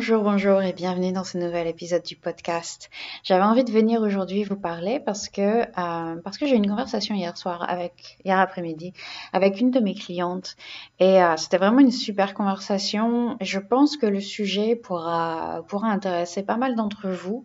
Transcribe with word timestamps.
Bonjour, 0.00 0.22
bonjour 0.22 0.62
et 0.62 0.72
bienvenue 0.72 1.12
dans 1.12 1.24
ce 1.24 1.36
nouvel 1.36 1.66
épisode 1.66 2.02
du 2.02 2.16
podcast. 2.16 2.88
J'avais 3.22 3.42
envie 3.42 3.64
de 3.64 3.70
venir 3.70 4.00
aujourd'hui 4.00 4.44
vous 4.44 4.56
parler 4.56 4.98
parce 4.98 5.28
que 5.28 5.60
euh, 5.60 6.22
que 6.22 6.46
j'ai 6.46 6.54
eu 6.54 6.56
une 6.56 6.70
conversation 6.70 7.14
hier 7.14 7.36
soir 7.36 7.66
avec 7.68 8.16
hier 8.24 8.38
après-midi 8.38 8.94
avec 9.34 9.60
une 9.60 9.70
de 9.70 9.78
mes 9.78 9.94
clientes 9.94 10.56
et 11.00 11.22
euh, 11.22 11.36
c'était 11.36 11.58
vraiment 11.58 11.80
une 11.80 11.90
super 11.90 12.32
conversation. 12.32 13.36
Je 13.42 13.58
pense 13.58 13.98
que 13.98 14.06
le 14.06 14.20
sujet 14.20 14.74
pourra 14.74 15.66
pourra 15.68 15.88
intéresser 15.88 16.42
pas 16.44 16.56
mal 16.56 16.76
d'entre 16.76 17.10
vous 17.10 17.44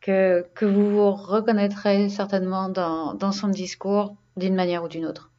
que 0.00 0.46
que 0.54 0.66
vous 0.66 0.88
vous 0.90 1.10
reconnaîtrez 1.10 2.10
certainement 2.10 2.68
dans 2.68 3.14
dans 3.14 3.32
son 3.32 3.48
discours 3.48 4.14
d'une 4.36 4.54
manière 4.54 4.84
ou 4.84 4.88
d'une 4.88 5.04
autre. 5.04 5.32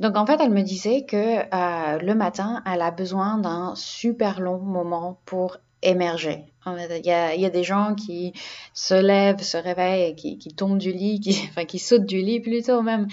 Donc 0.00 0.16
en 0.16 0.26
fait, 0.26 0.38
elle 0.40 0.52
me 0.52 0.62
disait 0.62 1.06
que 1.06 1.16
euh, 1.16 1.98
le 1.98 2.14
matin, 2.14 2.62
elle 2.66 2.82
a 2.82 2.90
besoin 2.90 3.38
d'un 3.38 3.74
super 3.74 4.40
long 4.40 4.58
moment 4.58 5.18
pour 5.24 5.56
émerger. 5.82 6.44
Il 6.66 7.06
y, 7.06 7.12
a, 7.12 7.50
des 7.50 7.64
gens 7.64 7.94
qui 7.94 8.32
se 8.74 8.94
lèvent, 8.94 9.42
se 9.42 9.56
réveillent, 9.56 10.14
qui, 10.14 10.38
qui 10.38 10.50
tombent 10.50 10.78
du 10.78 10.92
lit, 10.92 11.20
qui, 11.20 11.40
enfin 11.48 11.64
qui 11.64 11.78
sautent 11.78 12.06
du 12.06 12.20
lit 12.20 12.40
plutôt 12.40 12.82
même, 12.82 13.08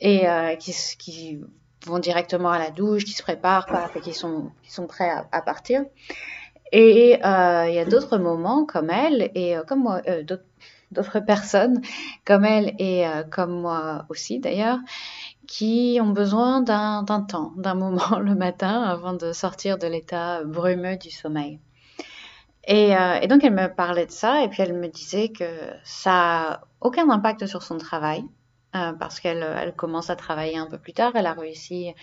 et 0.00 0.28
euh, 0.28 0.56
qui, 0.56 0.74
qui 0.98 1.40
vont 1.86 1.98
directement 1.98 2.50
à 2.50 2.58
la 2.58 2.70
douche, 2.70 3.04
qui 3.04 3.12
se 3.12 3.22
préparent, 3.22 3.66
qui 4.02 4.14
sont, 4.14 4.50
qui 4.62 4.72
sont 4.72 4.86
prêts 4.86 5.10
à, 5.32 5.42
partir. 5.42 5.84
Et 6.72 7.18
euh, 7.24 7.66
il 7.68 7.74
y 7.74 7.78
a 7.78 7.84
d'autres 7.84 8.18
moments 8.18 8.64
comme 8.64 8.90
elle 8.90 9.30
et 9.34 9.56
euh, 9.56 9.62
comme 9.62 9.80
moi, 9.80 10.00
d'autres 10.90 11.20
personnes 11.20 11.82
comme 12.24 12.44
elle 12.44 12.74
et 12.78 13.04
comme 13.30 13.60
moi 13.60 14.06
aussi 14.08 14.38
d'ailleurs, 14.40 14.78
qui 15.46 15.98
ont 16.00 16.10
besoin 16.10 16.62
d'un 16.62 17.04
temps, 17.04 17.52
d'un 17.56 17.74
moment 17.74 18.18
le 18.20 18.34
matin 18.34 18.82
avant 18.82 19.12
de 19.12 19.32
sortir 19.32 19.76
de 19.76 19.86
l'état 19.86 20.42
brumeux 20.42 20.96
du 20.96 21.10
sommeil. 21.10 21.60
Et, 22.66 22.96
euh, 22.96 23.20
et, 23.20 23.28
donc 23.28 23.44
elle 23.44 23.54
me 23.54 23.68
parlait 23.68 24.06
de 24.06 24.10
ça 24.10 24.42
et 24.42 24.48
puis 24.48 24.62
elle 24.62 24.74
me 24.74 24.88
disait 24.88 25.28
que 25.28 25.44
ça 25.84 26.52
a 26.52 26.60
aucun 26.80 27.10
impact 27.10 27.46
sur 27.46 27.62
son 27.62 27.76
travail 27.76 28.24
euh, 28.74 28.92
parce 28.94 29.20
qu'elle 29.20 29.42
elle 29.42 29.74
commence 29.74 30.08
à 30.10 30.16
travailler 30.16 30.56
un 30.56 30.66
peu 30.66 30.78
plus 30.78 30.94
tard. 30.94 31.12
Elle 31.14 31.26
a 31.26 31.34
réussi 31.34 31.94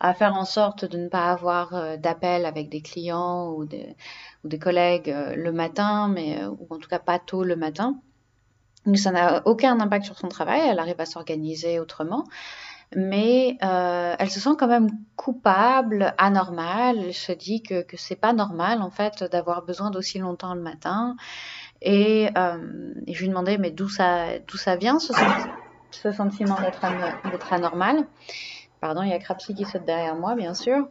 à 0.00 0.14
faire 0.14 0.34
en 0.34 0.44
sorte 0.44 0.84
de 0.84 0.98
ne 0.98 1.08
pas 1.08 1.30
avoir 1.30 1.74
euh, 1.74 1.96
d'appel 1.96 2.44
avec 2.44 2.68
des 2.68 2.82
clients 2.82 3.52
ou 3.52 3.64
des, 3.64 3.96
ou 4.44 4.48
des 4.48 4.58
collègues 4.58 5.10
euh, 5.10 5.34
le 5.34 5.52
matin, 5.52 6.08
mais 6.08 6.42
euh, 6.42 6.48
ou 6.50 6.66
en 6.70 6.78
tout 6.78 6.88
cas 6.88 6.98
pas 6.98 7.18
tôt 7.18 7.44
le 7.44 7.56
matin. 7.56 7.98
Donc 8.84 8.98
ça 8.98 9.10
n'a 9.10 9.42
aucun 9.46 9.80
impact 9.80 10.04
sur 10.04 10.18
son 10.18 10.28
travail. 10.28 10.60
Elle 10.64 10.78
arrive 10.78 11.00
à 11.00 11.06
s'organiser 11.06 11.80
autrement 11.80 12.24
mais 12.94 13.58
euh, 13.64 14.14
elle 14.18 14.30
se 14.30 14.38
sent 14.38 14.50
quand 14.58 14.68
même 14.68 14.88
coupable, 15.16 16.14
anormale. 16.18 16.98
Elle 17.04 17.14
se 17.14 17.32
dit 17.32 17.62
que, 17.62 17.82
que 17.82 17.96
c'est 17.96 18.16
pas 18.16 18.32
normal 18.32 18.80
en 18.82 18.90
fait 18.90 19.24
d'avoir 19.24 19.62
besoin 19.62 19.90
d'aussi 19.90 20.18
longtemps 20.18 20.54
le 20.54 20.60
matin. 20.60 21.16
Et, 21.82 22.28
euh, 22.36 22.92
je 23.08 23.20
lui 23.20 23.28
demandais 23.28 23.58
mais 23.58 23.70
d'où 23.70 23.88
ça 23.88 24.38
vient 24.78 24.98
ce, 24.98 25.12
sentiment 26.12 26.56
d'être 26.60 27.52
anormal. 27.52 28.06
Pardon, 28.80 29.02
il 29.02 29.08
y 29.08 29.14
a 29.14 29.18
Crapsy 29.18 29.54
qui 29.54 29.64
saute 29.64 29.84
derrière 29.84 30.14
moi 30.14 30.34
bien 30.34 30.54
sûr. 30.54 30.88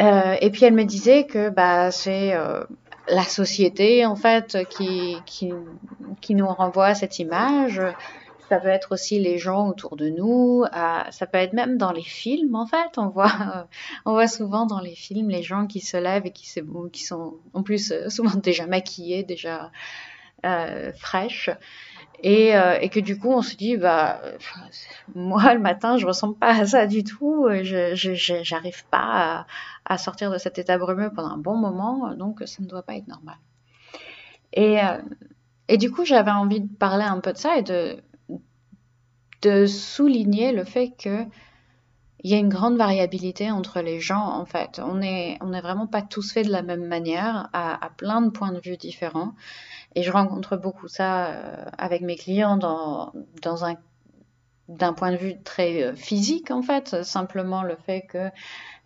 Euh, 0.00 0.36
et 0.40 0.50
puis 0.50 0.64
elle 0.64 0.74
me 0.74 0.84
disait 0.84 1.24
que 1.26 1.50
bah 1.50 1.90
c'est 1.90 2.34
la 3.08 3.24
société 3.24 4.06
en 4.06 4.14
fait 4.14 4.58
qui, 4.68 5.16
qui 5.26 5.52
qui 6.20 6.34
nous 6.34 6.46
renvoie 6.46 6.94
cette 6.94 7.18
image 7.18 7.80
ça 8.50 8.58
peut 8.58 8.66
être 8.66 8.90
aussi 8.90 9.20
les 9.20 9.38
gens 9.38 9.68
autour 9.68 9.94
de 9.94 10.08
nous, 10.08 10.64
ça 10.72 11.26
peut 11.26 11.38
être 11.38 11.52
même 11.52 11.78
dans 11.78 11.92
les 11.92 12.02
films 12.02 12.56
en 12.56 12.66
fait. 12.66 12.98
On 12.98 13.08
voit, 13.08 13.68
on 14.04 14.10
voit 14.10 14.26
souvent 14.26 14.66
dans 14.66 14.80
les 14.80 14.96
films 14.96 15.30
les 15.30 15.44
gens 15.44 15.68
qui 15.68 15.78
se 15.78 15.96
lèvent 15.96 16.26
et 16.26 16.32
qui, 16.32 16.48
sont 16.48 17.36
en 17.54 17.62
plus 17.62 17.92
euh, 17.92 18.08
souvent 18.08 18.34
déjà 18.42 18.66
maquillés, 18.66 19.22
déjà 19.22 19.70
euh, 20.44 20.92
fraîches. 20.94 21.50
Et, 22.22 22.56
euh, 22.56 22.76
et, 22.80 22.90
que 22.90 22.98
du 22.98 23.18
coup 23.18 23.32
on 23.32 23.40
se 23.40 23.56
dit 23.56 23.78
bah 23.78 24.20
moi 25.14 25.54
le 25.54 25.60
matin 25.60 25.96
je 25.96 26.06
ressemble 26.06 26.36
pas 26.36 26.60
à 26.60 26.66
ça 26.66 26.86
du 26.86 27.02
tout 27.02 27.46
je 27.62 27.94
j'arrive 28.42 28.84
pas 28.90 29.46
à, 29.86 29.96
sortir 29.96 30.30
de 30.30 30.36
cet 30.36 30.58
état 30.58 30.76
brumeux 30.76 31.10
pendant 31.14 31.30
un 31.30 31.38
bon 31.38 31.56
moment 31.56 32.14
donc 32.14 32.42
ça 32.44 32.62
ne 32.62 32.68
doit 32.68 32.82
pas 32.82 32.96
être 32.96 33.08
normal 33.08 33.36
et 34.52 34.76
et 35.68 35.78
du 35.78 35.90
coup 35.90 36.04
j'avais 36.04 36.30
envie 36.30 36.60
de 36.60 36.68
parler 36.68 37.04
un 37.04 37.20
peu 37.20 37.32
de 37.32 37.38
ça 37.38 37.56
et 37.56 37.62
de 37.62 38.02
de 39.42 39.66
souligner 39.66 40.52
le 40.52 40.64
fait 40.64 40.90
que 40.98 41.24
il 42.22 42.30
y 42.30 42.34
a 42.34 42.38
une 42.38 42.50
grande 42.50 42.76
variabilité 42.76 43.50
entre 43.50 43.80
les 43.80 43.98
gens 44.00 44.22
en 44.22 44.44
fait. 44.44 44.80
On 44.84 45.00
est 45.00 45.38
on 45.40 45.48
n'est 45.48 45.60
vraiment 45.62 45.86
pas 45.86 46.02
tous 46.02 46.32
faits 46.32 46.46
de 46.46 46.52
la 46.52 46.62
même 46.62 46.86
manière 46.86 47.48
à, 47.52 47.84
à, 47.84 47.90
plein 47.90 48.20
de 48.20 48.30
points 48.30 48.52
de 48.52 48.60
vue 48.60 48.76
différents. 48.76 49.34
Et 49.94 50.02
je 50.02 50.12
rencontre 50.12 50.56
beaucoup 50.56 50.88
ça 50.88 51.28
euh, 51.28 51.64
avec 51.78 52.02
mes 52.02 52.16
clients 52.16 52.56
dans 52.58 53.12
dans 53.42 53.64
un 53.64 53.76
d'un 54.70 54.92
point 54.92 55.10
de 55.10 55.16
vue 55.16 55.42
très 55.42 55.82
euh, 55.82 55.94
physique 55.94 56.52
en 56.52 56.62
fait, 56.62 57.02
simplement 57.02 57.64
le 57.64 57.74
fait 57.74 58.02
que 58.02 58.30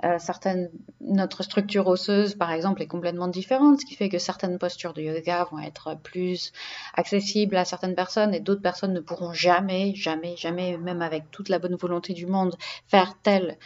euh, 0.03 0.19
certaines 0.19 0.71
notre 1.03 1.43
structure 1.43 1.87
osseuse 1.87 2.35
par 2.35 2.51
exemple 2.53 2.81
est 2.81 2.87
complètement 2.87 3.29
différente, 3.29 3.81
ce 3.81 3.87
qui 3.87 3.95
fait 3.95 4.09
que 4.09 4.19
certaines 4.19 4.59
postures 4.59 4.95
de 4.95 5.03
yoga 5.03 5.47
vont 5.53 5.59
être 5.59 5.95
plus 6.03 6.53
accessibles 6.95 7.57
à 7.57 7.67
certaines 7.67 7.95
personnes 7.95 8.33
et 8.33 8.41
d'autres 8.41 8.63
personnes 8.63 8.95
ne 8.95 9.01
pourront 9.01 9.35
jamais, 9.35 9.95
jamais, 9.95 10.37
jamais, 10.37 10.79
même 10.79 11.03
avec 11.03 11.31
toute 11.31 11.51
la 11.51 11.59
bonne 11.59 11.77
volonté 11.77 12.15
du 12.15 12.27
monde, 12.27 12.57
faire 12.89 13.19
telle 13.23 13.59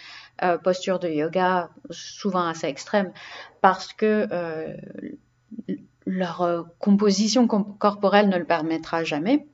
euh, 0.43 0.59
posture 0.59 0.99
de 0.99 1.09
yoga, 1.09 1.71
souvent 1.91 2.49
assez 2.49 2.67
extrême, 2.67 3.12
parce 3.61 3.93
que 3.93 4.27
leur 6.05 6.67
composition 6.79 7.47
corporelle 7.47 8.29
ne 8.29 8.39
le 8.39 8.45
permettra 8.45 9.05
jamais. 9.05 9.47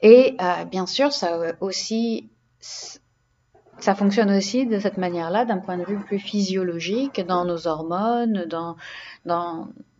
Et 0.00 0.36
euh, 0.40 0.64
bien 0.64 0.86
sûr, 0.86 1.12
ça 1.12 1.38
aussi, 1.60 2.30
ça 2.60 3.94
fonctionne 3.94 4.30
aussi 4.30 4.66
de 4.66 4.78
cette 4.78 4.96
manière-là, 4.96 5.44
d'un 5.44 5.58
point 5.58 5.76
de 5.78 5.84
vue 5.84 5.98
plus 5.98 6.18
physiologique, 6.18 7.20
dans 7.26 7.44
nos 7.44 7.66
hormones, 7.66 8.46
dans 8.46 8.76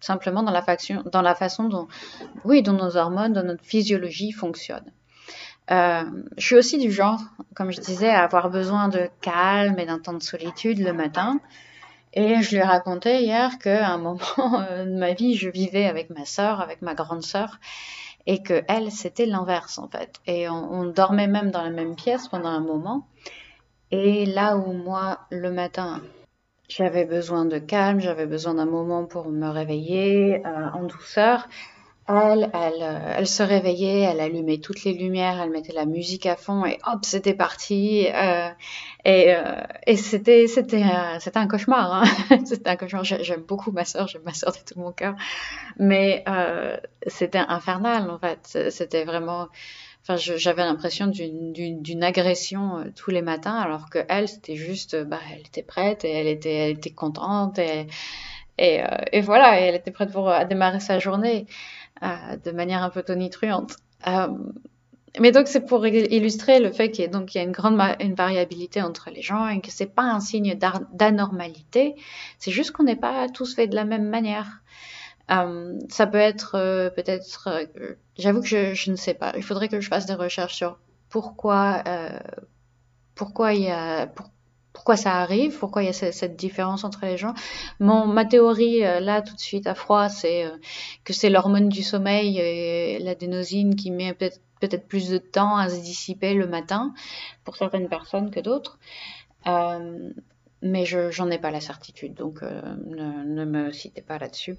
simplement 0.00 0.42
dans 0.42 0.52
la, 0.52 0.62
faction, 0.62 1.02
dans 1.10 1.22
la 1.22 1.34
façon 1.34 1.64
dont, 1.64 1.88
oui, 2.44 2.62
dont 2.62 2.72
nos 2.72 2.96
hormones, 2.96 3.32
dont 3.32 3.42
notre 3.42 3.64
physiologie 3.64 4.32
fonctionne. 4.32 4.84
Euh, 5.70 6.04
je 6.36 6.46
suis 6.46 6.54
aussi 6.54 6.78
du 6.78 6.92
genre, 6.92 7.20
comme 7.54 7.72
je 7.72 7.80
disais, 7.80 8.10
à 8.10 8.22
avoir 8.22 8.50
besoin 8.50 8.88
de 8.88 9.08
calme 9.20 9.78
et 9.78 9.86
d'un 9.86 9.98
temps 9.98 10.14
de 10.14 10.22
solitude 10.22 10.78
le 10.78 10.92
matin. 10.92 11.40
Et 12.12 12.40
je 12.40 12.50
lui 12.50 12.58
ai 12.58 12.62
raconté 12.62 13.22
hier 13.22 13.58
qu'à 13.58 13.88
un 13.88 13.98
moment 13.98 14.20
de 14.84 14.96
ma 14.96 15.12
vie, 15.12 15.34
je 15.34 15.50
vivais 15.50 15.86
avec 15.86 16.10
ma 16.10 16.24
sœur, 16.24 16.60
avec 16.60 16.82
ma 16.82 16.94
grande 16.94 17.22
sœur, 17.22 17.58
et 18.26 18.42
que 18.42 18.62
elle 18.68 18.90
c'était 18.90 19.26
l'inverse 19.26 19.78
en 19.78 19.88
fait. 19.88 20.20
Et 20.26 20.48
on, 20.48 20.84
dormait 20.84 21.28
même 21.28 21.50
dans 21.50 21.62
la 21.62 21.70
même 21.70 21.94
pièce 21.94 22.28
pendant 22.28 22.48
un 22.48 22.60
moment. 22.60 23.08
Et 23.90 24.26
là 24.26 24.56
où 24.56 24.72
moi 24.72 25.20
le 25.30 25.50
matin 25.50 26.00
j'avais 26.68 27.04
besoin 27.04 27.44
de 27.44 27.58
calme 27.58 28.00
j'avais 28.00 28.26
besoin 28.26 28.54
d'un 28.54 28.66
moment 28.66 29.04
pour 29.04 29.28
me 29.28 29.48
réveiller 29.48 30.44
euh, 30.44 30.68
en 30.74 30.82
douceur 30.82 31.46
elle, 32.08 32.50
elle, 32.54 32.82
euh, 32.82 33.14
elle 33.16 33.26
se 33.26 33.42
réveillait, 33.42 34.00
elle 34.02 34.20
allumait 34.20 34.58
toutes 34.58 34.84
les 34.84 34.92
lumières, 34.92 35.40
elle 35.40 35.50
mettait 35.50 35.72
la 35.72 35.86
musique 35.86 36.26
à 36.26 36.36
fond 36.36 36.64
et 36.64 36.78
hop, 36.86 37.04
c'était 37.04 37.34
parti. 37.34 38.06
Euh, 38.14 38.48
et 39.04 39.34
euh, 39.34 39.62
et 39.86 39.96
c'était 39.96 40.46
c'était 40.46 40.84
euh, 40.84 41.18
c'était 41.18 41.38
un 41.38 41.48
cauchemar. 41.48 42.04
Hein. 42.04 42.04
c'était 42.44 42.70
un 42.70 42.76
cauchemar. 42.76 43.04
J'aime 43.04 43.42
beaucoup 43.42 43.72
ma 43.72 43.84
sœur, 43.84 44.06
j'aime 44.06 44.22
ma 44.24 44.34
sœur 44.34 44.52
de 44.52 44.58
tout 44.58 44.78
mon 44.78 44.92
cœur, 44.92 45.14
mais 45.78 46.22
euh, 46.28 46.76
c'était 47.06 47.38
infernal 47.38 48.08
en 48.10 48.18
fait. 48.18 48.70
C'était 48.70 49.04
vraiment. 49.04 49.48
Enfin, 50.08 50.16
j'avais 50.16 50.62
l'impression 50.62 51.08
d'une 51.08 52.04
agression 52.04 52.84
tous 52.94 53.10
les 53.10 53.22
matins, 53.22 53.56
alors 53.56 53.90
que 53.90 53.98
elle, 54.08 54.28
c'était 54.28 54.54
juste, 54.54 54.94
bah, 55.02 55.18
elle 55.32 55.40
était 55.40 55.64
prête 55.64 56.04
et 56.04 56.12
elle 56.12 56.28
était, 56.28 56.54
elle 56.54 56.76
était 56.76 56.90
contente 56.90 57.58
et 57.58 57.88
et, 58.58 58.82
et 59.12 59.20
voilà, 59.20 59.60
et 59.60 59.64
elle 59.64 59.74
était 59.74 59.90
prête 59.90 60.12
pour 60.12 60.32
démarrer 60.48 60.80
sa 60.80 60.98
journée 60.98 61.46
euh, 61.46 61.85
de 62.02 62.50
manière 62.52 62.82
un 62.82 62.90
peu 62.90 63.02
tonitruante. 63.02 63.76
Euh, 64.06 64.28
mais 65.18 65.32
donc 65.32 65.48
c'est 65.48 65.64
pour 65.64 65.86
illustrer 65.86 66.60
le 66.60 66.70
fait 66.72 66.90
qu'il 66.90 67.04
y 67.04 67.08
a 67.08 67.42
une 67.42 67.52
grande 67.52 67.80
une 68.00 68.14
variabilité 68.14 68.82
entre 68.82 69.10
les 69.10 69.22
gens 69.22 69.48
et 69.48 69.60
que 69.60 69.70
c'est 69.70 69.86
pas 69.94 70.02
un 70.02 70.20
signe 70.20 70.58
d'anormalité, 70.92 71.94
c'est 72.38 72.50
juste 72.50 72.72
qu'on 72.72 72.82
n'est 72.82 72.96
pas 72.96 73.28
tous 73.28 73.54
faits 73.54 73.70
de 73.70 73.76
la 73.76 73.84
même 73.84 74.08
manière. 74.08 74.62
Euh, 75.30 75.78
ça 75.88 76.06
peut 76.06 76.18
être 76.18 76.54
euh, 76.54 76.90
peut-être, 76.90 77.48
euh, 77.48 77.94
j'avoue 78.16 78.42
que 78.42 78.74
je, 78.74 78.90
ne 78.90 78.96
sais 78.96 79.14
pas. 79.14 79.32
Il 79.36 79.42
faudrait 79.42 79.68
que 79.68 79.80
je 79.80 79.88
fasse 79.88 80.06
des 80.06 80.14
recherches 80.14 80.54
sur 80.54 80.78
pourquoi 81.08 81.82
pourquoi 83.14 83.54
il 83.54 83.62
y 83.62 83.70
a 83.70 84.06
pourquoi 84.76 84.98
ça 84.98 85.14
arrive, 85.14 85.58
pourquoi 85.58 85.82
il 85.82 85.86
y 85.86 85.88
a 85.88 85.94
cette 85.94 86.36
différence 86.36 86.84
entre 86.84 87.06
les 87.06 87.16
gens. 87.16 87.32
Mon, 87.80 88.06
ma 88.06 88.26
théorie, 88.26 88.84
euh, 88.84 89.00
là, 89.00 89.22
tout 89.22 89.34
de 89.34 89.40
suite, 89.40 89.66
à 89.66 89.74
froid, 89.74 90.10
c'est 90.10 90.44
euh, 90.44 90.50
que 91.02 91.14
c'est 91.14 91.30
l'hormone 91.30 91.70
du 91.70 91.82
sommeil, 91.82 93.00
l'adénosine, 93.02 93.74
qui 93.74 93.90
met 93.90 94.12
peut-être 94.12 94.38
peut-être 94.60 94.86
plus 94.86 95.08
de 95.08 95.16
temps 95.16 95.56
à 95.56 95.70
se 95.70 95.80
dissiper 95.80 96.34
le 96.34 96.46
matin 96.46 96.92
pour 97.44 97.56
certaines 97.56 97.88
personnes 97.88 98.30
que 98.30 98.40
d'autres. 98.40 98.78
Euh, 99.46 100.10
mais 100.60 100.84
je 100.84 101.10
j'en 101.10 101.30
ai 101.30 101.38
pas 101.38 101.50
la 101.50 101.62
certitude, 101.62 102.12
donc 102.12 102.42
ne, 102.42 103.44
me 103.46 103.72
citez 103.72 104.02
pas 104.02 104.18
là-dessus. 104.18 104.56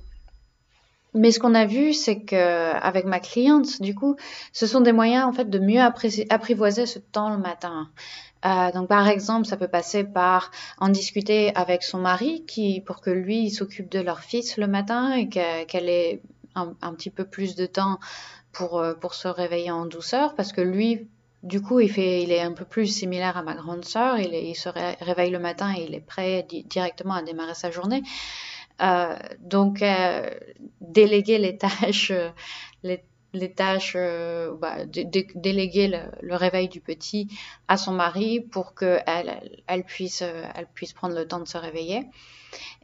Mais 1.13 1.31
ce 1.31 1.39
qu'on 1.39 1.56
a 1.56 1.65
vu, 1.65 1.94
c'est 1.94 2.21
que 2.21 2.74
avec 2.75 3.06
ma 3.06 3.19
cliente, 3.19 3.81
du 3.81 3.95
coup, 3.95 4.15
ce 4.51 4.68
sont 4.68 4.81
des 4.81 4.92
moyens 4.92 5.25
en 5.25 5.33
fait 5.33 5.50
de 5.50 5.59
mieux 5.59 5.81
apprivoiser 5.81 6.86
ce 6.86 7.00
temps 7.00 7.30
le 7.30 7.38
matin. 7.38 7.89
Euh, 8.45 8.71
donc, 8.71 8.88
par 8.88 9.07
exemple, 9.07 9.48
ça 9.48 9.57
peut 9.57 9.68
passer 9.68 10.04
par 10.04 10.51
en 10.80 10.89
discuter 10.89 11.56
avec 11.56 11.83
son 11.83 12.00
mari, 12.00 12.44
qui 12.45 12.81
pour 12.81 13.01
que 13.01 13.09
lui 13.09 13.50
s'occupe 13.50 13.89
de 13.89 14.00
leur 14.00 14.19
fils 14.19 14.57
le 14.57 14.68
matin 14.68 15.13
et 15.13 15.27
qu'elle 15.27 15.89
ait 15.89 16.21
un, 16.56 16.94
petit 16.94 17.09
peu 17.09 17.24
plus 17.24 17.56
de 17.56 17.65
temps 17.65 18.00
pour 18.51 18.80
euh, 18.80 18.94
pour 18.94 19.13
se 19.13 19.27
réveiller 19.27 19.71
en 19.71 19.86
douceur, 19.86 20.36
parce 20.36 20.54
que 20.54 20.62
lui, 20.62 21.07
du 21.44 21.62
coup, 21.62 21.80
il 21.80 21.92
fait, 21.92 22.24
il 22.24 22.31
est 22.31 22.42
un 22.42 22.54
peu 22.54 22.65
plus 22.65 22.88
similaire 22.88 23.38
à 23.38 23.44
ma 23.44 23.56
grande 23.56 23.86
sœur. 23.86 24.18
Il, 24.19 24.33
il 24.33 24.56
se 24.56 24.69
réveille 25.04 25.31
le 25.31 25.39
matin 25.39 25.74
et 25.75 25.86
il 25.88 25.95
est 25.95 26.06
prêt 26.06 26.45
directement 26.65 27.13
à 27.15 27.24
démarrer 27.24 27.56
sa 27.56 27.71
journée. 27.71 28.04
Euh, 28.81 29.15
donc, 29.39 29.81
euh, 29.81 30.29
déléguer 30.81 31.38
les 31.39 31.57
tâches, 31.57 32.12
euh, 33.95 34.56
bah, 34.56 34.85
déléguer 35.35 35.88
le, 36.21 36.35
réveil 36.35 36.69
du 36.69 36.79
petit 36.81 37.27
à 37.68 37.77
son 37.77 37.94
mari 37.94 38.39
pour 38.39 38.75
qu'elle 38.75 39.03
elle, 39.07 39.62
elle, 39.68 39.83
puisse, 39.83 40.21
elle 40.21 40.68
puisse 40.74 40.94
prendre 40.94 41.15
le 41.15 41.27
temps 41.27 41.39
de 41.39 41.47
se 41.47 41.57
réveiller. 41.57 42.07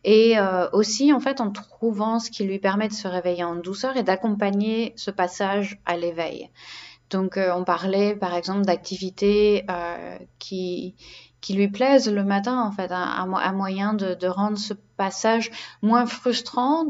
Et 0.04 0.36
aussi, 0.74 1.14
en 1.14 1.22
fait, 1.22 1.40
en 1.40 1.50
trouvant 1.50 2.20
ce 2.20 2.30
qui 2.30 2.44
lui 2.44 2.60
permet 2.60 2.90
de 2.90 2.94
se 2.94 3.08
réveiller 3.08 3.46
en 3.46 3.56
douceur 3.56 3.96
et 3.96 4.04
d'accompagner 4.04 4.92
ce 4.98 5.12
passage 5.12 5.80
à 5.86 5.96
l'éveil. 5.96 6.50
Donc, 7.10 7.38
on 7.38 7.64
parlait, 7.64 8.14
par 8.16 8.36
exemple, 8.36 8.66
d'activités 8.66 9.66
qui, 10.40 10.96
qui 11.44 11.54
lui 11.54 11.68
plaisent 11.68 12.10
le 12.10 12.24
matin, 12.24 12.62
en 12.62 12.72
fait, 12.72 12.90
un, 12.94 13.52
moyen 13.52 13.94
de, 13.94 14.14
de, 14.14 14.28
rendre 14.28 14.58
ce 14.58 14.74
passage 14.96 15.52
moins 15.82 16.06
frustrant, 16.06 16.86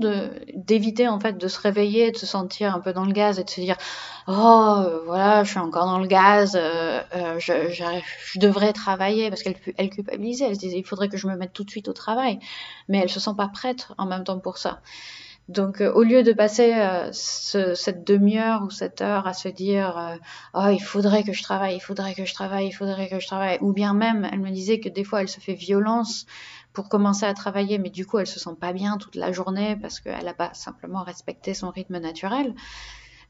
d'éviter 0.54 1.08
en 1.08 1.20
fait 1.20 1.40
de 1.40 1.48
se 1.48 1.60
réveiller, 1.60 2.12
de 2.12 2.18
se 2.18 2.28
sentir 2.28 2.76
un 2.76 2.80
peu 2.80 2.94
dans 2.94 3.04
le 3.04 3.14
gaz 3.14 3.40
et 3.40 3.44
de 3.44 3.50
se 3.50 3.62
dire 3.62 3.78
oh 4.28 4.84
voilà 5.08 5.44
je 5.44 5.50
suis 5.50 5.60
encore 5.60 5.86
dans 5.86 5.98
le 5.98 6.06
gaz, 6.06 6.56
euh, 6.56 7.02
euh, 7.16 7.40
je, 7.40 7.72
je, 7.72 8.40
devrais 8.40 8.74
travailler 8.74 9.30
parce 9.30 9.42
qu'elle 9.42 9.56
elle 9.78 9.90
culpabilisait, 9.90 10.46
elle 10.46 10.56
se 10.56 10.60
disait 10.60 10.78
il 10.78 10.86
faudrait 10.86 11.10
que 11.10 11.18
je 11.18 11.26
me 11.26 11.36
mette 11.36 11.54
tout 11.54 11.64
de 11.64 11.72
suite 11.72 11.88
au 11.88 11.94
travail, 11.94 12.38
mais 12.90 13.00
elle 13.00 13.10
se 13.10 13.20
sent 13.20 13.34
pas 13.36 13.48
prête 13.48 13.88
en 13.98 14.06
même 14.06 14.24
temps 14.24 14.40
pour 14.40 14.60
ça. 14.60 14.82
Donc, 15.50 15.82
euh, 15.82 15.92
au 15.92 16.04
lieu 16.04 16.24
de 16.24 16.32
passer 16.32 16.74
euh, 16.74 17.10
ce, 17.12 17.76
cette 17.76 18.08
demi-heure 18.08 18.64
ou 18.64 18.70
cette 18.70 19.02
heure 19.02 19.28
à 19.28 19.34
se 19.34 19.50
dire 19.50 19.98
euh, 19.98 20.16
oh 20.54 20.70
il 20.72 20.82
faudrait 20.82 21.24
que 21.24 21.34
je 21.34 21.44
travaille, 21.44 21.76
il 21.76 21.82
faudrait 21.82 22.14
que 22.14 22.24
je 22.24 22.34
travaille, 22.34 22.68
il 22.68 22.72
faudrait 22.72 23.10
que 23.10 23.20
je 23.20 23.28
travaille, 23.28 23.58
ou 23.60 23.74
bien 23.74 23.94
même 23.94 24.28
elle 24.32 24.40
me 24.40 24.52
disait 24.52 24.80
que 24.80 24.88
des 24.88 25.04
fois 25.04 25.22
elle 25.22 25.28
se 25.28 25.42
fait 25.42 25.54
violence 25.54 26.26
pour 26.72 26.88
commencer 26.88 27.26
à 27.26 27.34
travailler, 27.34 27.78
mais 27.78 27.90
du 27.90 28.06
coup 28.06 28.20
elle 28.20 28.28
se 28.28 28.40
sent 28.40 28.56
pas 28.60 28.72
bien 28.72 28.98
toute 28.98 29.16
la 29.16 29.34
journée 29.34 29.76
parce 29.76 30.00
qu'elle 30.00 30.24
n'a 30.24 30.34
pas 30.34 30.54
simplement 30.54 31.04
respecté 31.04 31.54
son 31.54 31.72
rythme 31.72 32.00
naturel. 32.00 32.56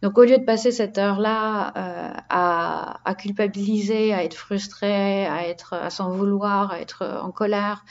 Donc 0.04 0.18
au 0.19 0.24
lieu 0.24 0.38
de 0.38 0.44
passer 0.44 0.71
cette 0.71 1.00
heure-là 1.00 1.74
euh, 1.77 2.13
à, 2.30 3.00
à, 3.06 3.16
culpabiliser, 3.16 4.13
à 4.13 4.24
être 4.24 4.36
frustrée, 4.36 5.25
à 5.25 5.48
être 5.48 5.74
à 5.74 5.89
s'en 5.89 6.12
vouloir, 6.12 6.74
à 6.74 6.80
être 6.80 7.21
en 7.24 7.31
colère, 7.31 7.86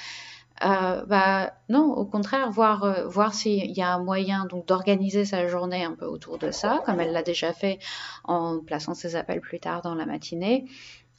euh, 0.64 1.04
bah, 1.06 1.52
non, 1.68 1.92
au 1.92 2.04
contraire, 2.04 2.50
voir, 2.50 2.84
euh, 2.84 3.06
voir 3.06 3.34
s'il 3.34 3.70
y 3.70 3.82
a 3.82 3.94
un 3.94 4.02
moyen 4.02 4.46
donc 4.46 4.66
d'organiser 4.66 5.24
sa 5.24 5.46
journée 5.48 5.84
un 5.84 5.94
peu 5.94 6.06
autour 6.06 6.38
de 6.38 6.50
ça, 6.50 6.82
comme 6.86 7.00
elle 7.00 7.12
l'a 7.12 7.22
déjà 7.22 7.52
fait 7.52 7.78
en 8.24 8.60
plaçant 8.60 8.94
ses 8.94 9.16
appels 9.16 9.40
plus 9.40 9.60
tard 9.60 9.82
dans 9.82 9.94
la 9.94 10.06
matinée, 10.06 10.66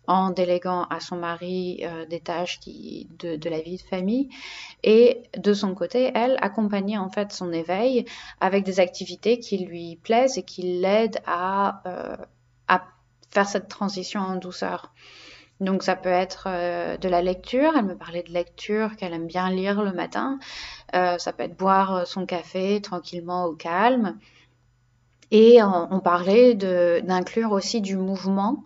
en 0.07 0.31
déléguant 0.31 0.83
à 0.89 0.99
son 0.99 1.17
mari 1.17 1.81
euh, 1.83 2.05
des 2.05 2.19
tâches 2.19 2.59
de, 2.61 3.49
la 3.49 3.61
vie 3.61 3.77
de 3.77 3.81
famille, 3.81 4.29
et 4.83 5.23
de 5.37 5.53
son 5.53 5.75
côté, 5.75 6.11
elle 6.15 6.37
accompagner 6.41 6.97
en 6.97 7.09
fait 7.09 7.31
son 7.31 7.51
éveil 7.51 8.05
avec 8.39 8.63
des 8.63 8.79
activités 8.79 9.39
qui 9.39 9.57
lui 9.57 9.97
plaisent 9.97 10.37
et 10.37 10.43
qui 10.43 10.61
l'aident 10.61 11.19
à 11.25 11.81
faire 13.33 13.47
cette 13.47 13.67
transition 13.67 14.21
en 14.21 14.35
douceur. 14.35 14.93
Donc 15.63 15.83
ça 15.83 15.95
peut 15.95 16.09
être 16.09 16.45
euh, 16.47 16.97
de 16.97 17.07
la 17.07 17.21
lecture, 17.21 17.73
elle 17.77 17.85
me 17.85 17.95
parlait 17.95 18.23
de 18.23 18.31
lecture, 18.31 18.95
qu'elle 18.97 19.13
aime 19.13 19.27
bien 19.27 19.49
lire 19.49 19.81
le 19.81 19.93
matin. 19.93 20.39
Euh, 20.93 21.17
ça 21.17 21.31
peut 21.31 21.43
être 21.43 21.57
boire 21.57 21.95
euh, 21.95 22.05
son 22.05 22.25
café 22.25 22.81
tranquillement 22.81 23.45
au 23.45 23.55
calme. 23.55 24.17
Et 25.31 25.63
on, 25.63 25.87
on 25.91 25.99
parlait 25.99 26.53
d'inclure 26.53 27.51
aussi 27.53 27.81
du 27.81 27.95
mouvement 27.95 28.65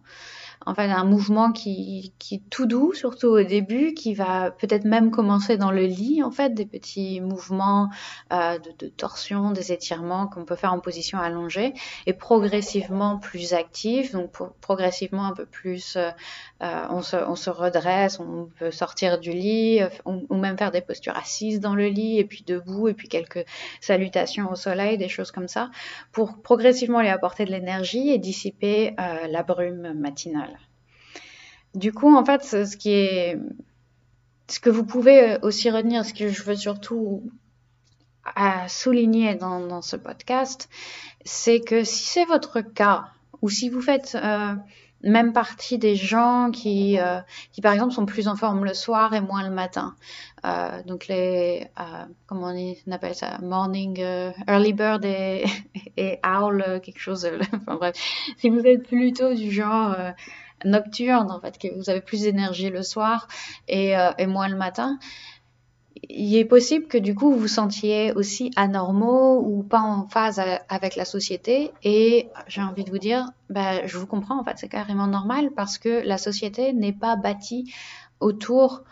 fait 0.73 0.91
un 0.91 1.05
mouvement 1.05 1.51
qui, 1.51 2.13
est 2.31 2.49
tout 2.49 2.65
doux, 2.65 2.93
surtout 2.93 3.27
au 3.27 3.43
début, 3.43 3.93
qui 3.93 4.13
va 4.13 4.51
peut-être 4.51 4.83
même 4.83 5.11
commencer 5.11 5.55
dans 5.55 5.71
le 5.71 5.83
lit, 5.83 6.21
en 6.23 6.31
fait, 6.31 6.53
des 6.53 6.65
petits 6.65 7.21
mouvements 7.21 7.89
euh, 8.33 8.57
de, 8.79 8.87
torsion, 8.87 9.51
des 9.51 9.71
étirements 9.71 10.27
qu'on 10.27 10.43
peut 10.43 10.55
faire 10.55 10.73
en 10.73 10.79
position 10.79 11.19
allongée, 11.19 11.73
et 12.05 12.13
progressivement 12.13 13.17
plus 13.17 13.53
actifs, 13.53 14.11
donc 14.11 14.31
progressivement 14.59 15.25
un 15.25 15.33
peu 15.33 15.45
plus, 15.45 15.95
euh, 15.95 16.09
euh, 16.63 16.85
on, 16.89 17.01
se, 17.01 17.49
redresse, 17.49 18.19
on 18.19 18.49
peut 18.59 18.71
sortir 18.71 19.19
du 19.19 19.31
lit, 19.31 19.81
ou 20.05 20.35
même 20.35 20.57
faire 20.57 20.71
des 20.71 20.81
postures 20.81 21.15
assises 21.15 21.61
dans 21.61 21.75
le 21.75 21.87
lit, 21.87 22.19
et 22.19 22.25
puis 22.25 22.43
debout, 22.45 22.89
et 22.89 22.93
puis 22.93 23.07
quelques 23.07 23.45
salutations 23.79 24.51
au 24.51 24.55
soleil, 24.55 24.97
des 24.97 25.09
choses 25.09 25.31
comme 25.31 25.47
ça, 25.47 25.71
pour 26.11 26.41
progressivement 26.41 27.01
lui 27.01 27.09
apporter 27.09 27.45
de 27.45 27.51
l'énergie 27.51 28.09
et 28.09 28.17
dissiper 28.17 28.95
la 28.97 29.43
brume 29.43 29.93
matinale. 29.93 30.56
Du 31.77 31.93
coup, 31.93 32.15
en 32.15 32.25
fait, 32.25 32.43
ce 32.43 32.75
qui 32.75 32.91
est, 32.91 33.37
ce 34.49 34.59
que 34.59 34.71
vous 34.71 34.83
pouvez 34.83 35.37
aussi 35.43 35.69
retenir, 35.69 36.05
ce 36.05 36.13
que 36.13 36.29
je 36.29 36.41
veux 36.41 36.55
surtout 36.55 37.21
souligner 38.67 39.35
dans, 39.35 39.81
ce 39.83 39.95
podcast, 39.95 40.69
c'est 41.23 41.59
que 41.59 41.83
si 41.83 42.03
c'est 42.05 42.25
votre 42.25 42.61
cas, 42.61 43.05
ou 43.43 43.49
si 43.49 43.69
vous 43.69 43.81
faites 43.81 44.15
euh, 44.15 44.55
même 45.03 45.33
partie 45.33 45.77
des 45.77 45.95
gens 45.95 46.49
qui, 46.51 46.99
euh, 46.99 47.19
qui, 47.51 47.61
par 47.61 47.73
exemple, 47.73 47.93
sont 47.93 48.05
plus 48.05 48.27
en 48.27 48.35
forme 48.35 48.65
le 48.65 48.73
soir 48.73 49.13
et 49.13 49.21
moins 49.21 49.47
le 49.47 49.53
matin, 49.53 49.95
euh, 50.45 50.81
donc 50.83 51.07
les, 51.07 51.67
euh, 51.79 51.83
comment 52.25 52.47
on 52.47 52.91
appelle 52.91 53.15
ça, 53.15 53.37
morning, 53.39 53.99
euh, 53.99 54.31
early 54.47 54.73
bird 54.73 55.05
et 55.05 55.45
owl, 56.25 56.81
quelque 56.83 56.99
chose, 56.99 57.29
enfin 57.53 57.75
bref, 57.75 57.95
si 58.37 58.49
vous 58.49 58.65
êtes 58.65 58.87
plutôt 58.87 59.33
du 59.33 59.51
genre 59.51 59.95
nocturne, 60.65 61.31
en 61.31 61.39
fait, 61.39 61.57
que 61.57 61.67
vous 61.75 61.89
avez 61.89 62.01
plus 62.01 62.21
d'énergie 62.21 62.69
le 62.69 62.83
soir 62.83 63.27
et, 63.67 63.97
euh, 63.97 64.11
et, 64.17 64.27
moins 64.27 64.47
le 64.47 64.57
matin, 64.57 64.97
il 66.09 66.35
est 66.35 66.45
possible 66.45 66.87
que 66.87 66.97
du 66.97 67.15
coup 67.15 67.31
vous 67.31 67.39
vous 67.39 67.47
sentiez 67.47 68.11
aussi 68.13 68.51
anormaux 68.55 69.39
ou 69.39 69.63
pas 69.63 69.81
en 69.81 70.07
phase 70.07 70.41
avec 70.69 70.95
la 70.95 71.05
société. 71.05 71.71
Et 71.83 72.29
j'ai 72.47 72.61
envie 72.61 72.83
de 72.83 72.89
vous 72.89 72.97
dire, 72.97 73.29
ben, 73.49 73.81
je 73.85 73.97
vous 73.97 74.07
comprends, 74.07 74.39
en 74.39 74.43
fait, 74.43 74.57
c'est 74.57 74.69
carrément 74.69 75.07
normal 75.07 75.51
parce 75.55 75.77
que 75.77 76.05
la 76.05 76.17
société 76.17 76.73
n'est 76.73 76.93
pas 76.93 77.15
bâtie 77.15 77.73
autour 78.19 78.83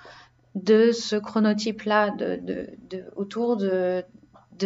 de 0.56 0.92
ce 0.92 1.16
chronotype-là, 1.16 2.12
de, 2.12 2.70
autour 3.16 3.58
de, 3.58 4.04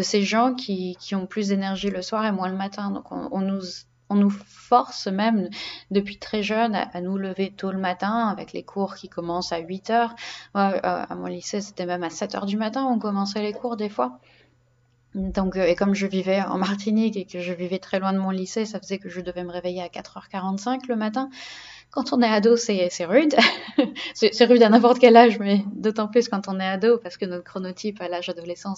ces 0.01 0.22
gens 0.22 0.53
qui, 0.53 0.98
ont 1.13 1.25
plus 1.25 1.50
d'énergie 1.50 1.89
le 1.89 2.01
soir 2.01 2.25
et 2.25 2.32
moins 2.32 2.50
le 2.50 2.58
matin. 2.58 2.91
Donc 2.91 3.12
on, 3.12 3.29
on 3.32 3.41
nous 3.41 3.62
on 4.10 4.16
nous 4.16 4.30
force 4.30 5.08
même 5.08 5.50
depuis 5.92 6.18
très 6.18 6.44
jeune 6.44 6.75
à, 6.75 7.01
nous 7.01 7.18
lever 7.18 7.51
tôt 7.56 7.72
le 7.72 7.78
matin 7.78 8.28
avec 8.28 8.54
les 8.54 8.63
cours 8.63 8.96
qui 8.96 9.10
commencent 9.10 9.51
à 9.51 9.60
8 9.60 9.89
heures. 9.89 10.16
Euh, 10.56 10.80
à 10.84 11.16
mon 11.16 11.28
lycée, 11.28 11.62
c'était 11.62 11.86
même 11.86 12.04
à 12.04 12.10
7 12.10 12.36
heures 12.36 12.46
du 12.46 12.58
matin, 12.58 12.86
on 12.86 13.00
commençait 13.00 13.42
les 13.42 13.54
cours 13.54 13.78
des 13.78 13.89
fois. 13.89 14.20
Donc, 15.16 15.58
euh, 15.58 15.66
et 15.66 15.75
comme 15.75 15.96
je 15.96 16.06
vivais 16.06 16.42
en 16.42 16.60
Martinique 16.60 17.18
et 17.18 17.25
que 17.25 17.39
je 17.39 17.51
vivais 17.51 17.80
très 17.80 18.00
loin 18.00 18.13
de 18.13 18.20
mon 18.20 18.30
lycée, 18.30 18.66
ça 18.66 18.80
faisait 18.80 19.00
que 19.00 19.10
je 19.10 19.22
devais 19.22 19.44
me 19.44 19.51
réveiller 19.51 19.82
à 19.82 19.88
4h45 19.88 20.88
le 20.88 20.96
matin. 20.96 21.30
Quand 21.89 22.13
on 22.13 22.22
est 22.22 22.28
ado, 22.28 22.56
c'est 22.56 22.89
rude. 23.06 23.36
c'est 24.13 24.46
rude 24.46 24.62
à 24.62 24.70
n'importe 24.70 25.00
quel 25.00 25.18
âge, 25.18 25.39
mais 25.39 25.63
d'autant 25.74 26.08
plus 26.08 26.30
quand 26.30 26.48
on 26.48 26.60
est 26.60 26.68
ado, 26.68 27.00
parce 27.00 27.18
que 27.18 27.25
notre 27.25 27.44
chronotype 27.44 28.00
à 28.01 28.08
l'âge 28.08 28.30
adolescent, 28.30 28.75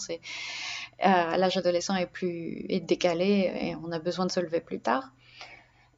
euh, 1.04 1.98
est 1.98 2.06
plus 2.06 2.66
est 2.70 2.80
décalé 2.80 3.52
et 3.54 3.76
on 3.76 3.92
a 3.92 4.00
besoin 4.00 4.26
de 4.26 4.32
se 4.32 4.40
lever 4.40 4.62
plus 4.62 4.80
tard. 4.80 5.12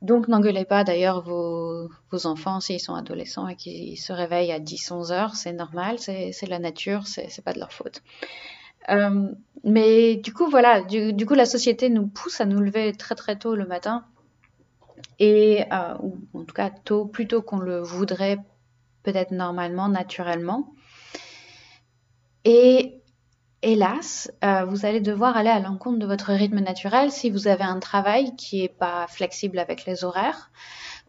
Donc 0.03 0.27
n'engueulez 0.27 0.65
pas 0.65 0.83
d'ailleurs 0.83 1.21
vos, 1.21 1.89
vos, 2.11 2.27
enfants 2.27 2.59
s'ils 2.59 2.81
sont 2.81 2.93
adolescents 2.93 3.47
et 3.47 3.55
qu'ils 3.55 3.97
se 3.97 4.11
réveillent 4.11 4.51
à 4.51 4.59
10-11 4.59 5.13
heures, 5.13 5.35
c'est 5.35 5.53
normal, 5.53 5.97
c'est 5.97 6.45
la 6.47 6.59
nature, 6.59 7.07
c'est 7.07 7.41
pas 7.43 7.53
de 7.53 7.59
leur 7.59 7.71
faute. 7.71 8.03
Euh, 8.89 9.29
mais 9.63 10.17
du 10.17 10.33
coup, 10.33 10.49
voilà, 10.49 10.81
du, 10.81 11.25
coup, 11.25 11.35
la 11.35 11.45
société 11.45 11.89
nous 11.89 12.07
pousse 12.07 12.41
à 12.41 12.45
nous 12.45 12.59
lever 12.59 12.91
très 12.91 13.15
très 13.15 13.37
tôt 13.37 13.55
le 13.55 13.65
matin, 13.65 14.03
et 15.19 15.63
euh, 15.71 15.95
ou 16.01 16.17
en 16.33 16.43
tout 16.43 16.53
cas 16.53 16.69
tôt, 16.69 17.05
plus 17.05 17.25
tôt 17.25 17.41
qu'on 17.41 17.59
le 17.59 17.79
voudrait, 17.79 18.39
peut-être 19.03 19.31
normalement, 19.31 19.87
naturellement. 19.87 20.73
Et 22.43 23.02
hélas, 23.63 24.31
euh, 24.43 24.65
vous 24.65 24.85
allez 24.85 24.99
devoir 24.99 25.37
aller 25.37 25.49
à 25.49 25.59
l'encontre 25.59 25.97
de 25.97 26.05
votre 26.05 26.31
rythme 26.31 26.59
naturel 26.59 27.11
si 27.11 27.29
vous 27.29 27.47
avez 27.47 27.63
un 27.63 27.79
travail 27.79 28.35
qui 28.35 28.61
n'est 28.61 28.67
pas 28.67 29.07
flexible 29.07 29.57
avec 29.57 29.85
les 29.85 30.03
horaires 30.03 30.51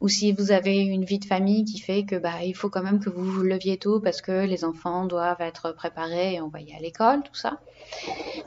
ou 0.00 0.08
si 0.08 0.32
vous 0.32 0.52
avez 0.52 0.78
une 0.78 1.04
vie 1.04 1.18
de 1.18 1.24
famille 1.24 1.64
qui 1.64 1.78
fait 1.78 2.04
que 2.04 2.16
bah 2.16 2.42
il 2.44 2.54
faut 2.54 2.70
quand 2.70 2.82
même 2.82 3.00
que 3.00 3.10
vous 3.10 3.24
vous 3.24 3.42
leviez 3.42 3.76
tôt 3.76 4.00
parce 4.00 4.22
que 4.22 4.44
les 4.44 4.64
enfants 4.64 5.06
doivent 5.06 5.40
être 5.40 5.72
préparés 5.72 6.34
et 6.34 6.40
envoyés 6.40 6.74
à 6.76 6.80
l'école, 6.80 7.22
tout 7.22 7.34
ça. 7.34 7.60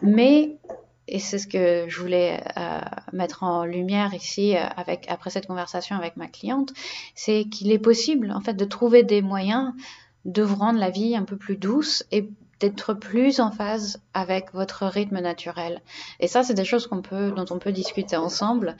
Mais 0.01 0.57
et 1.09 1.19
c'est 1.19 1.39
ce 1.39 1.47
que 1.47 1.85
je 1.87 2.01
voulais 2.01 2.43
euh, 2.57 2.79
mettre 3.13 3.43
en 3.43 3.63
lumière 3.63 4.13
ici 4.13 4.57
euh, 4.57 4.65
après 5.07 5.29
cette 5.29 5.47
conversation 5.47 5.95
avec 5.95 6.17
ma 6.17 6.27
cliente, 6.27 6.73
c'est 7.15 7.45
qu'il 7.45 7.71
est 7.71 7.79
possible 7.79 8.31
en 8.31 8.41
fait 8.41 8.53
de 8.53 8.65
trouver 8.65 9.03
des 9.03 9.21
moyens 9.21 9.73
de 10.25 10.43
vous 10.43 10.55
rendre 10.55 10.79
la 10.79 10.89
vie 10.89 11.15
un 11.15 11.23
peu 11.23 11.37
plus 11.37 11.55
douce 11.55 12.03
et 12.11 12.29
d'être 12.59 12.93
plus 12.93 13.39
en 13.39 13.51
phase 13.51 14.01
avec 14.13 14.53
votre 14.53 14.85
rythme 14.85 15.19
naturel. 15.19 15.81
Et 16.19 16.27
ça, 16.27 16.43
c'est 16.43 16.53
des 16.53 16.65
choses 16.65 16.87
qu'on 16.87 17.01
peut, 17.01 17.31
dont 17.31 17.45
on 17.51 17.59
peut 17.59 17.71
discuter 17.71 18.17
ensemble, 18.17 18.75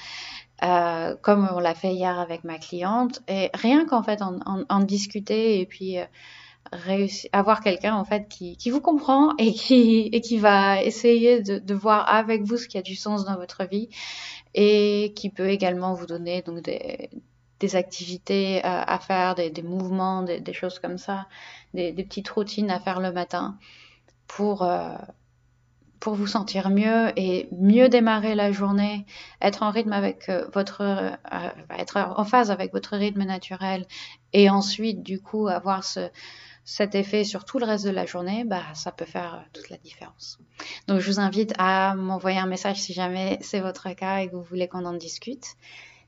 euh, 0.63 1.15
comme 1.21 1.47
on 1.53 1.59
l'a 1.59 1.75
fait 1.75 1.93
hier 1.93 2.17
avec 2.19 2.43
ma 2.43 2.57
cliente. 2.57 3.21
Et 3.27 3.49
rien 3.53 3.85
qu'en 3.85 4.03
fait 4.03 4.21
en, 4.21 4.39
en, 4.67 4.79
discuter 4.79 5.59
et 5.59 5.65
puis 5.65 5.99
euh, 5.99 6.05
réussir, 6.71 7.29
avoir 7.33 7.61
quelqu'un 7.61 7.95
en 7.95 8.05
fait 8.05 8.27
qui, 8.27 8.57
qui 8.57 8.71
vous 8.71 8.81
comprend 8.81 9.35
et 9.37 9.53
qui, 9.53 10.09
et 10.11 10.21
qui 10.21 10.37
va 10.37 10.81
essayer 10.81 11.41
de, 11.41 11.59
de 11.59 11.73
voir 11.73 12.09
avec 12.09 12.43
vous 12.43 12.57
ce 12.57 12.67
qui 12.67 12.77
a 12.77 12.81
du 12.81 12.95
sens 12.95 13.25
dans 13.25 13.35
votre 13.35 13.67
vie 13.67 13.89
et 14.55 15.13
qui 15.15 15.29
peut 15.29 15.49
également 15.49 15.93
vous 15.93 16.07
donner 16.07 16.41
donc 16.41 16.61
des, 16.61 17.09
des 17.59 17.75
activités 17.75 18.61
à, 18.63 18.99
faire, 18.99 19.35
des, 19.35 19.49
des 19.49 19.63
mouvements, 19.63 20.21
des, 20.21 20.39
des, 20.39 20.53
choses 20.53 20.79
comme 20.79 20.97
ça, 20.97 21.27
des, 21.73 21.91
des, 21.91 22.03
petites 22.03 22.29
routines 22.29 22.69
à 22.69 22.79
faire 22.79 22.99
le 22.99 23.11
matin 23.11 23.57
pour, 24.27 24.63
euh, 24.63 24.95
pour 25.99 26.13
vous 26.13 26.27
sentir 26.27 26.69
mieux 26.69 27.11
et 27.15 27.49
mieux 27.51 27.89
démarrer 27.89 28.35
la 28.35 28.51
journée, 28.51 29.05
être 29.41 29.63
en 29.63 29.71
rythme 29.71 29.93
avec 29.93 30.29
euh, 30.29 30.47
votre, 30.53 30.81
euh, 30.81 31.09
être 31.77 31.97
en 31.97 32.25
phase 32.25 32.51
avec 32.51 32.73
votre 32.73 32.95
rythme 32.95 33.23
naturel 33.23 33.85
et 34.33 34.49
ensuite 34.49 35.01
du 35.01 35.19
coup 35.19 35.47
avoir 35.47 35.83
ce, 35.83 36.09
cet 36.67 36.95
effet 36.95 37.23
sur 37.23 37.45
tout 37.45 37.59
le 37.59 37.65
reste 37.65 37.85
de 37.85 37.91
la 37.91 38.05
journée, 38.05 38.43
bah, 38.43 38.61
ça 38.73 38.91
peut 38.91 39.05
faire 39.05 39.45
toute 39.53 39.69
la 39.69 39.77
différence. 39.77 40.37
Donc, 40.87 40.99
je 40.99 41.09
vous 41.09 41.21
invite 41.21 41.53
à 41.57 41.95
m'envoyer 41.95 42.39
un 42.39 42.45
message 42.45 42.81
si 42.81 42.91
jamais 42.93 43.39
c'est 43.39 43.61
votre 43.61 43.89
cas 43.93 44.17
et 44.17 44.27
que 44.27 44.35
vous 44.35 44.43
voulez 44.43 44.67
qu'on 44.67 44.83
en 44.83 44.91
discute. 44.91 45.55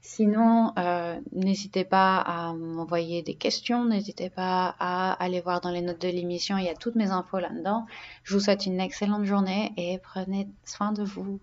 Sinon, 0.01 0.73
euh, 0.77 1.19
n'hésitez 1.33 1.83
pas 1.83 2.17
à 2.17 2.53
m'envoyer 2.53 3.21
des 3.21 3.35
questions, 3.35 3.85
n'hésitez 3.85 4.29
pas 4.29 4.75
à 4.79 5.11
aller 5.13 5.41
voir 5.41 5.59
dans 5.61 5.71
les 5.71 5.81
notes 5.81 6.01
de 6.01 6.07
l'émission, 6.07 6.57
il 6.57 6.65
y 6.65 6.69
a 6.69 6.75
toutes 6.75 6.95
mes 6.95 7.11
infos 7.11 7.39
là-dedans. 7.39 7.85
Je 8.23 8.33
vous 8.33 8.39
souhaite 8.39 8.65
une 8.65 8.79
excellente 8.79 9.25
journée 9.25 9.73
et 9.77 9.97
prenez 9.99 10.47
soin 10.63 10.93
de 10.93 11.03
vous. 11.03 11.39